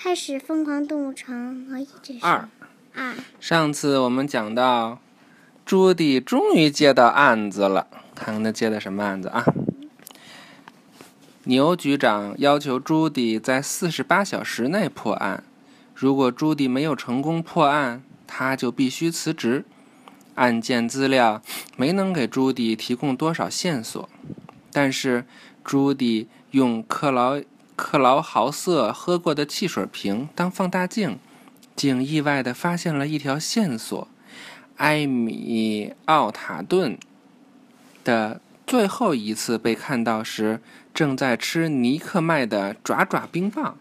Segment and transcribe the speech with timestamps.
[0.00, 2.48] 开始疯狂动物城，和一直是二。
[2.94, 3.16] 二。
[3.40, 5.00] 上次我们讲到，
[5.66, 9.44] 朱迪终于接到案子了，看看他接的什么案子啊？
[11.42, 15.42] 牛局长要求朱迪在四十八小时内破案，
[15.96, 19.64] 如果朱迪没有成功破案，他就必须辞职。
[20.36, 21.42] 案件资料
[21.76, 24.08] 没能给朱迪提供多少线索，
[24.72, 25.24] 但是
[25.64, 27.40] 朱迪用克劳
[27.78, 31.20] 克劳豪瑟喝过的汽水瓶当放大镜，
[31.76, 34.08] 竟意外地发现了一条线索：
[34.78, 36.98] 埃米奥塔顿
[38.02, 40.60] 的最后一次被看到时，
[40.92, 43.78] 正在吃尼克卖的爪爪冰棒。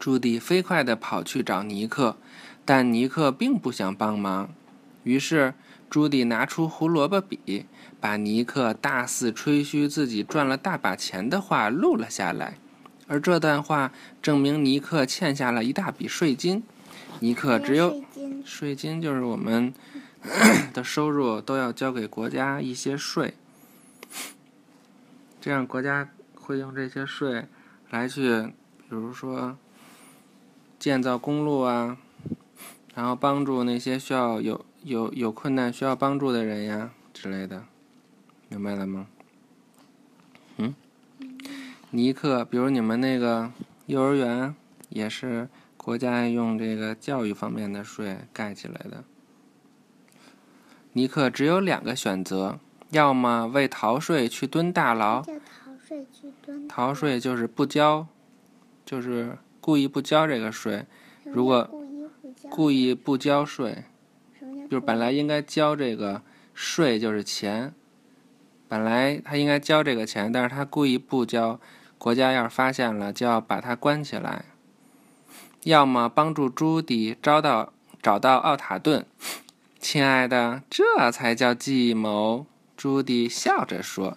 [0.00, 2.16] 朱迪飞快地跑去找尼克。
[2.64, 4.52] 但尼克并不想帮忙，
[5.04, 5.54] 于是
[5.92, 7.66] 朱迪拿出胡萝卜笔，
[8.00, 12.56] 把尼克大肆吹嘘自己赚了大把钱的话录了下来。
[13.06, 13.92] 而这段话
[14.22, 16.62] 证明尼克欠下了一大笔税金。
[17.20, 18.02] 尼克只有
[18.42, 19.74] 税金，就是我们
[20.72, 23.34] 的收入都要交给国家一些税，
[25.42, 27.44] 这样国家会用这些税
[27.90, 28.44] 来去，
[28.78, 29.58] 比如说
[30.78, 31.98] 建造公路啊。
[32.94, 37.64] 然后帮助那些需要有有有困难需要帮助的人呀之类的，
[38.48, 39.06] 明白了吗？
[40.56, 40.74] 嗯，
[41.90, 43.52] 尼克，比如你们那个
[43.86, 44.54] 幼儿园
[44.88, 49.04] 也是国家用这个教育方面的税盖起来的。
[50.92, 52.58] 尼克只有两个选择，
[52.90, 55.32] 要么为逃税去蹲大牢，逃
[55.82, 56.68] 税去蹲。
[56.68, 58.06] 逃税就是不交，
[58.84, 60.84] 就是故意不交这个税。
[61.24, 61.70] 如果
[62.50, 63.84] 故意不交税，
[64.72, 66.22] 就是本来应该交这个
[66.54, 67.74] 税就是钱，
[68.68, 71.60] 本来他应该交这个钱，但是他故意不交，
[71.98, 74.46] 国家要是发现了就要把他关起来。
[75.64, 79.04] 要么帮助朱迪找到找到奥塔顿，
[79.78, 82.46] 亲爱的，这才叫计谋。
[82.74, 84.16] 朱迪笑着说。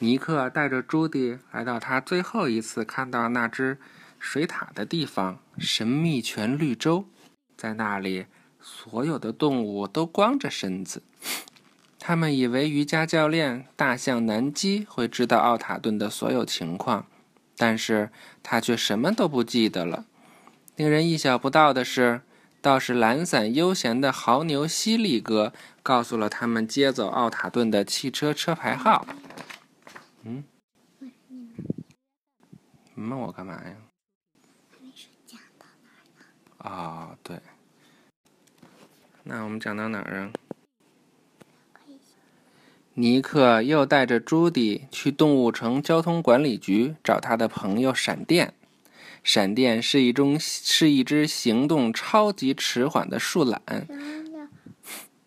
[0.00, 3.78] 尼克带着朱迪来到他最后一次看到那只
[4.18, 7.04] 水獭的地方——神秘泉绿洲。
[7.56, 8.26] 在那里，
[8.68, 11.04] 所有的动物都光着身子。
[12.00, 17.06] 他们以为瑜伽教练大象南基会知道奥塔顿的所有情况，
[17.56, 18.10] 但是
[18.42, 20.06] 他却什么都不记得了。
[20.74, 22.22] 令人意想不到的是，
[22.60, 25.52] 倒是懒散悠闲的牦牛犀利哥
[25.84, 29.06] 告诉了他们接走奥塔顿的汽车车牌号。
[30.24, 30.42] 嗯？
[32.94, 33.76] 你问我干嘛呀？
[34.80, 36.68] 没事讲的。
[36.68, 37.40] 哦，对。
[39.28, 40.30] 那我们讲到哪儿啊？
[42.94, 48.54] 尼克又带着朱迪去动物城交通管理局找他的朋友闪电。
[49.24, 53.60] 闪电是一种是一只行动超级迟缓的树懒，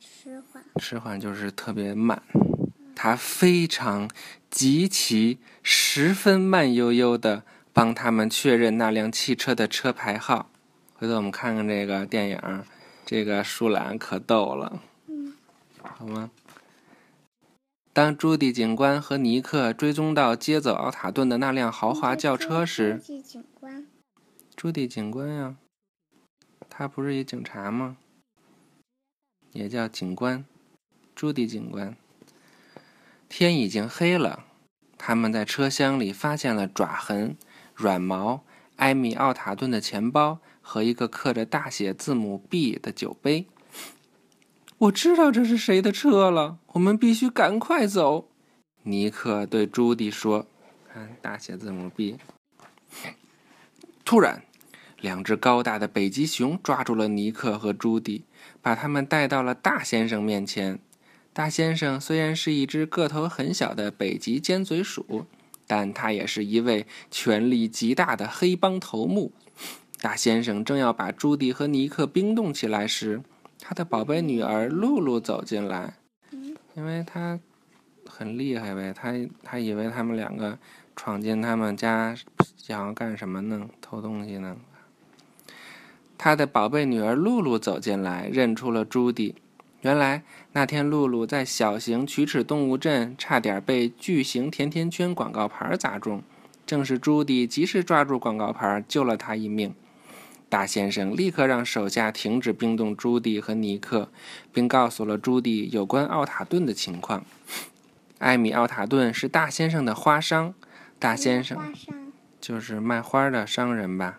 [0.00, 0.64] 迟缓？
[0.80, 2.22] 迟缓就是特别慢。
[2.94, 4.08] 他非常、
[4.50, 7.42] 极其、十分慢悠悠的
[7.74, 10.50] 帮他们确认那辆汽车的车牌号。
[10.94, 12.64] 回头我们看看这个电影儿，
[13.04, 14.82] 这个舒兰可逗了。
[15.06, 15.34] 嗯，
[15.82, 16.30] 好吗？
[17.92, 23.86] 当朱迪警官和尼克追踪到接走奥塔顿的那辆豪华轿车时，朱迪警官
[24.56, 25.56] 朱迪警官呀，
[26.70, 27.98] 他不是一警察吗？
[29.52, 30.44] 也叫警官，
[31.14, 31.94] 朱迪警官。
[33.28, 34.44] 天已经黑了，
[34.96, 37.36] 他们在车厢里发现了爪痕、
[37.74, 38.42] 软毛、
[38.76, 43.46] 埃米奥塔顿的钱包和一个刻着大写字母 B 的酒杯。
[44.78, 48.28] 我知道这是谁的车了，我们必须赶快走。
[48.82, 50.46] 尼克对朱迪说
[50.92, 52.16] ：“看大写字母 B。”
[54.04, 54.42] 突然，
[55.00, 58.24] 两只高大的北极熊抓住了尼克和朱迪，
[58.60, 60.80] 把他们带到了大先生面前。
[61.32, 65.26] 大先生虽然是一只个头很小的北极尖嘴鼠，
[65.66, 69.32] 但他也是一位权力极大的黑帮头目。
[70.00, 73.22] 大先生正要把朱棣和尼克冰冻起来时，
[73.60, 75.94] 他的宝贝女儿露露走进来，
[76.74, 77.38] 因为他
[78.08, 79.14] 很厉害呗，他
[79.44, 80.58] 他以为他们两个
[80.96, 82.16] 闯进他们家
[82.56, 83.68] 想要干什么呢？
[83.80, 84.56] 偷东西呢？
[86.18, 89.34] 他的宝贝女儿露露走进来，认出了朱棣。
[89.82, 96.22] 原来那天露露在小型龋齿动物镇差点被巨型甜甜圈广告牌砸中，
[96.64, 99.74] 正是朱棣及时抓住广告牌，救了他一命。
[100.48, 104.10] 大先生立刻让手下停止冰冻朱棣和尼克，
[104.52, 107.24] 并告诉了朱棣有关奥塔顿的情况。
[108.18, 110.54] 艾米·奥塔顿是大先生的花商，
[111.00, 111.74] 大先生
[112.40, 114.18] 就是卖花的商人吧。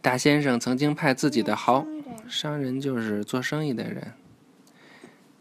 [0.00, 1.86] 大先生曾经派自己的好
[2.28, 4.12] 商人，就是做生意的人。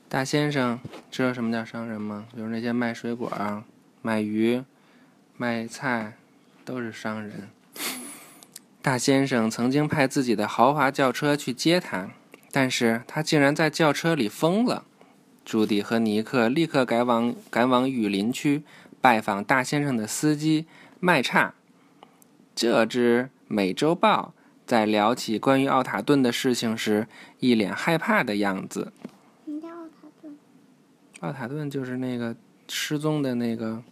[0.09, 0.79] 大先生
[1.09, 2.27] 知道什么叫商人吗？
[2.35, 3.31] 比如那些卖水果、
[4.01, 4.63] 卖鱼、
[5.37, 6.17] 卖菜，
[6.65, 7.49] 都是商人。
[8.81, 12.09] 大先生曾经派自己的豪华轿车去接他，
[12.51, 14.83] 但是他竟然在轿车里疯了。
[15.45, 18.63] 朱迪和尼克立刻赶往赶往雨林区
[18.99, 20.65] 拜访大先生的司机
[20.99, 21.53] 麦叉。
[22.53, 24.33] 这只美洲豹
[24.71, 27.05] 在聊起关于奥塔顿的事情时，
[27.39, 28.93] 一脸害怕的样子。
[29.43, 30.37] 什么叫奥塔顿？
[31.19, 32.33] 奥塔顿就是那个
[32.69, 33.83] 失踪的那个，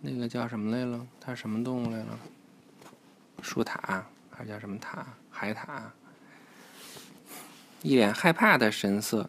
[0.00, 1.04] 那个叫什么来了？
[1.20, 2.20] 它是什么动物来了？
[3.42, 5.04] 树塔还是叫什么塔？
[5.28, 5.58] 海獭。
[7.82, 9.28] 一脸害怕的神色，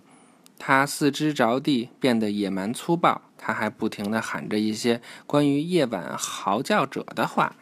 [0.60, 3.24] 他四肢着地，变得野蛮粗暴。
[3.36, 7.56] 他还不停地喊着一些关于夜晚嚎叫者的话。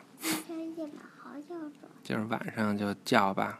[2.07, 3.59] 就是晚上就叫吧。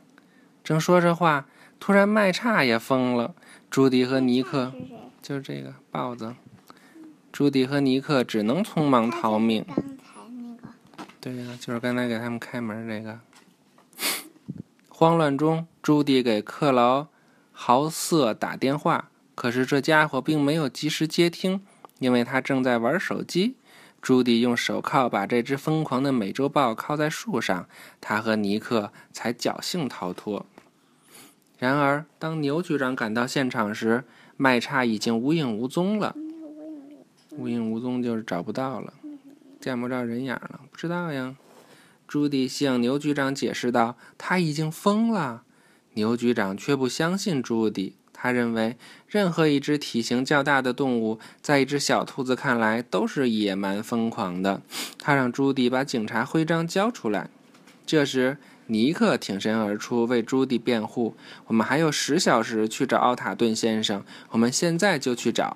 [0.63, 1.47] 正说着话，
[1.81, 3.35] 突然麦叉也疯了。
[3.69, 4.71] 朱迪和尼克？
[5.21, 6.33] 就是这个豹子。
[7.29, 9.65] 朱迪和尼克只能匆忙逃命。
[9.67, 9.83] 刚才
[10.29, 10.69] 那个
[11.19, 13.19] 对呀、就是刚才给他们开门这个。
[14.87, 17.07] 慌乱中，朱迪给克劳
[17.51, 21.61] 豪瑟打电话，可是这家伙并没有及时接听，
[21.99, 23.57] 因为他正在玩手机。
[24.07, 27.67] 朱迪用手铐把这只疯狂的美洲豹铐在树上，
[27.99, 30.45] 他和尼克才侥幸逃脱。
[31.59, 34.05] 然而，当牛局长赶到现场时，
[34.37, 36.15] 麦叉已经无影无踪了。
[37.31, 38.93] 无影无踪就是找不到了，
[39.59, 41.35] 见不着人影了，不知道呀。
[42.07, 45.43] 朱迪向牛局长解释道：“他已经疯了。”
[45.95, 48.75] 牛局长却不相信朱迪，他认为
[49.07, 54.61] 任何一只体型较大的动物，在一只小兔子看来都是野蛮疯狂的。
[54.97, 57.29] 他让朱迪把警察徽章交出来。
[57.85, 61.15] 这时，尼克挺身而出为朱迪辩护
[61.47, 65.55] ：“我们还有十小时去找奥塔顿先生，我们现在就去找。”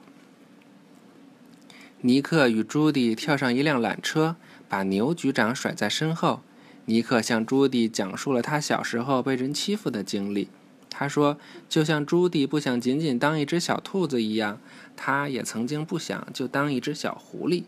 [2.02, 4.36] 尼克与朱迪跳上一辆缆车，
[4.70, 6.42] 把牛局长甩在身后。
[6.86, 10.48] 尼克向朱迪讲述了他小时候被人欺负的经历。
[10.94, 14.60] 他说：“就像朱迪不想仅仅当一只小兔子一样，
[14.96, 17.64] 他也曾经不想就当一只小狐狸。”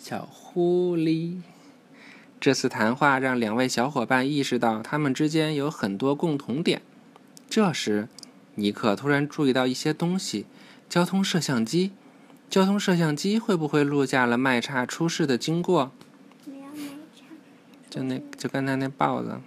[0.00, 1.42] 小狐狸。
[2.40, 6.80] 这次谈话让两位小伙伴意识到他们之间有很多共同点。
[7.50, 8.08] 这时，
[8.54, 10.46] 尼克突然注意到一些东西：
[10.88, 11.92] 交通摄像机。
[12.48, 15.92] 交通摄像机会不会录下了麦叉出事的经过？
[17.90, 19.38] 就那就刚才那豹子。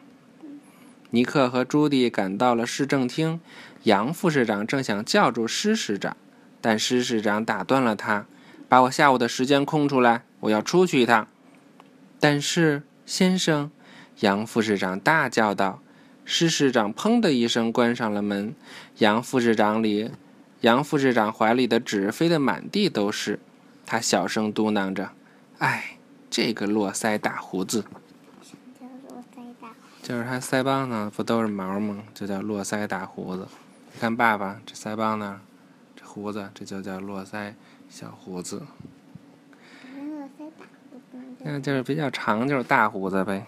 [1.11, 3.39] 尼克和朱迪赶到了市政厅，
[3.83, 6.15] 杨副市长正想叫住施市长，
[6.61, 8.25] 但施市长打断了他
[8.69, 11.27] ：“把我下午的时间空出来，我要出去一趟。”
[12.17, 13.69] 但是，先生，
[14.21, 15.81] 杨副市长大叫道。
[16.23, 18.55] 施市长砰的一声关上了门，
[18.99, 20.11] 杨副市长里，
[20.61, 23.39] 杨副市长怀里的纸飞得满地都是。
[23.85, 25.11] 他小声嘟囔着
[25.57, 25.97] ：“哎，
[26.29, 27.83] 这个络腮大胡子。”
[30.11, 32.03] 就是他腮帮子不都是毛吗？
[32.13, 33.47] 就叫络腮大胡子。
[33.93, 35.39] 你看爸爸这腮帮子，
[35.95, 37.53] 这胡子，这就叫络腮
[37.87, 38.61] 小胡子。
[41.39, 43.45] 那就是比较长，就是大胡子呗。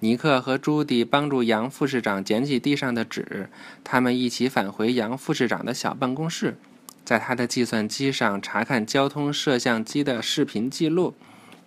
[0.00, 3.48] 尼克和朱迪帮助杨副市长捡起地上的纸，
[3.84, 6.58] 他们一起返回杨副市长的小办公室，
[7.04, 11.14] 在他的计算机上查看交通摄像机的视频记录。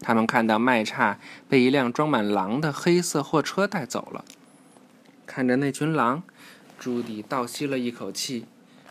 [0.06, 1.18] 他们看到麦叉
[1.50, 4.24] 被一辆装满狼的黑色货车带走了。
[5.26, 6.22] 看着那群狼，
[6.78, 8.46] 朱迪倒吸了一口气。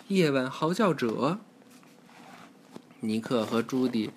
[0.08, 1.38] 夜晚嚎叫者。
[2.98, 4.10] 尼克和朱迪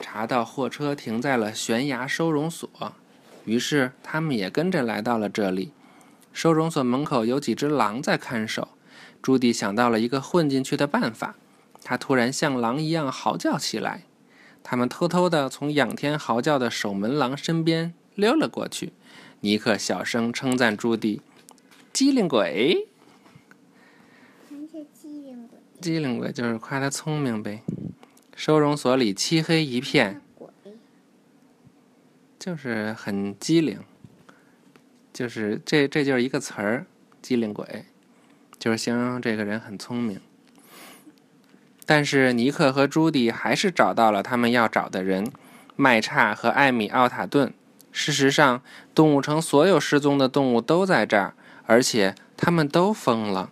[0.00, 2.70] 查到货车停在了悬崖收容所，
[3.44, 5.72] 于是他们也跟着来到了这里。
[6.32, 8.68] 收容所门口有几只狼在看守。
[9.20, 11.34] 朱迪想到了一个混进去的办法，
[11.84, 14.04] 他突然像狼一样嚎叫起来。
[14.70, 18.92] 他们偷偷的从仰天嚎叫的守门狼身边溜了过去。
[19.40, 21.22] 尼克小声称赞朱迪
[21.90, 22.86] ：“机灵鬼，
[24.46, 25.58] 什么叫机灵鬼？
[25.80, 27.62] 机灵鬼就是夸他聪明呗。”
[28.36, 30.20] 收容所里漆黑一片，
[32.38, 33.80] 就是很机灵，
[35.14, 36.84] 就是这这就是一个词儿，
[37.22, 37.86] 机灵鬼，
[38.58, 40.20] 就是形容这个人很聪明。
[41.90, 45.32] 但是尼克和朱迪还是找到了他们要找的人——
[45.74, 47.50] 麦叉和艾米奥塔顿。
[47.90, 48.60] 事实上，
[48.94, 51.32] 动物城所有失踪的动物都在这儿，
[51.64, 53.48] 而且他们都疯了。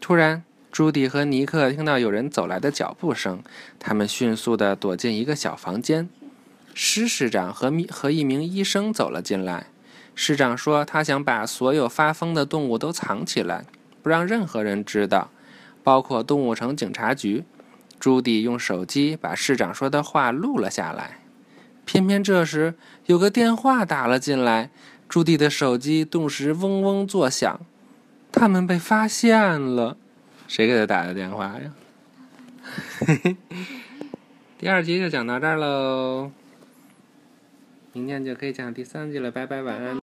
[0.00, 3.42] 突然，朱迪和尼克听到有人走来的脚步声，
[3.78, 6.08] 他们迅速地躲进一个小房间。
[6.72, 9.66] 施市长和和一名医生走了进来。
[10.14, 13.66] 市长说：“他想把所有发疯的动物都藏起来，
[14.02, 15.30] 不让任何人知道，
[15.82, 17.44] 包括动物城警察局。”
[18.00, 21.18] 朱迪用手机把市长说的话录了下来。
[21.84, 22.74] 偏偏这时
[23.06, 24.70] 有个电话打了进来，
[25.08, 27.60] 朱迪的手机顿时嗡嗡作响。
[28.32, 29.96] 他们被发现了。
[30.48, 31.72] 谁给他打的电话呀？
[33.00, 33.36] 嘿 嘿
[34.58, 36.30] 第二集就讲到这儿喽，
[37.92, 39.30] 明天就可以讲第三集了。
[39.30, 39.96] 拜拜，晚安。